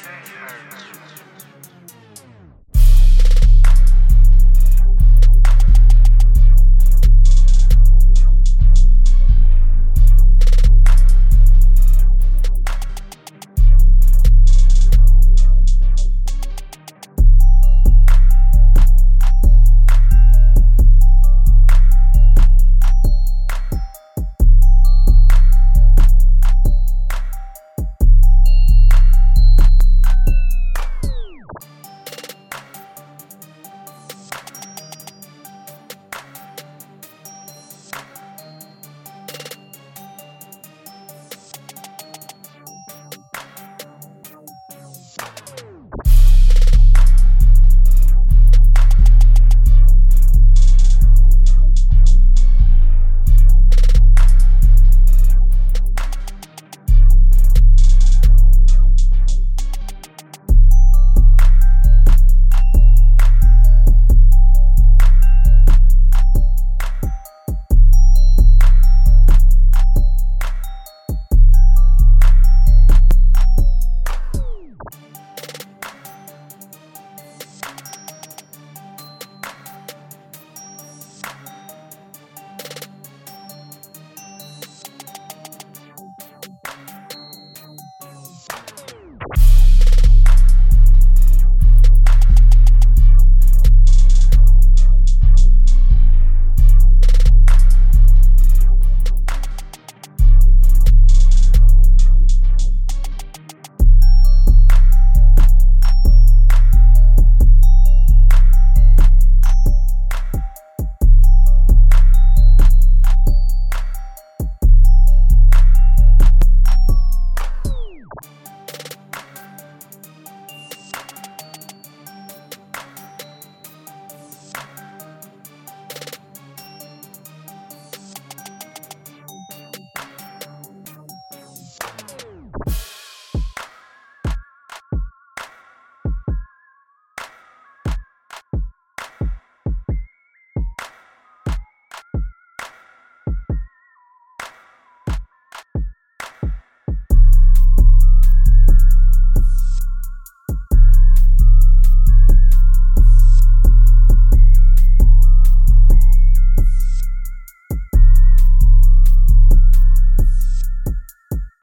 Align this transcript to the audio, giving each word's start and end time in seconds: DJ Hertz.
DJ 0.00 0.32
Hertz. 0.40 0.79